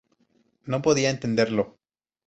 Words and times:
No 0.65 0.81
podía 0.81 1.11
entenderlo. 1.11 1.77